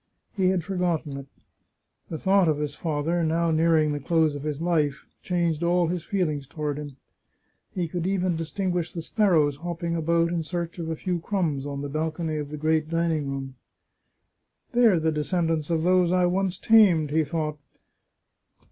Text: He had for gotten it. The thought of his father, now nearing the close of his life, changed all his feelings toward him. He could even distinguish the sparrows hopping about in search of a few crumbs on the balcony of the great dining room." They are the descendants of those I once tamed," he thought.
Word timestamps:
He 0.35 0.47
had 0.49 0.63
for 0.63 0.77
gotten 0.77 1.15
it. 1.15 1.27
The 2.09 2.17
thought 2.17 2.47
of 2.47 2.57
his 2.57 2.73
father, 2.73 3.23
now 3.23 3.51
nearing 3.51 3.91
the 3.91 3.99
close 3.99 4.33
of 4.33 4.41
his 4.41 4.59
life, 4.59 5.05
changed 5.21 5.61
all 5.61 5.89
his 5.89 6.03
feelings 6.03 6.47
toward 6.47 6.79
him. 6.79 6.95
He 7.75 7.87
could 7.87 8.07
even 8.07 8.35
distinguish 8.35 8.91
the 8.93 9.03
sparrows 9.03 9.57
hopping 9.57 9.95
about 9.95 10.29
in 10.29 10.41
search 10.41 10.79
of 10.79 10.89
a 10.89 10.95
few 10.95 11.19
crumbs 11.19 11.67
on 11.67 11.81
the 11.83 11.87
balcony 11.87 12.37
of 12.37 12.49
the 12.49 12.57
great 12.57 12.89
dining 12.89 13.27
room." 13.29 13.55
They 14.73 14.87
are 14.87 14.99
the 14.99 15.11
descendants 15.11 15.69
of 15.69 15.83
those 15.83 16.11
I 16.11 16.25
once 16.25 16.57
tamed," 16.57 17.11
he 17.11 17.23
thought. 17.23 17.59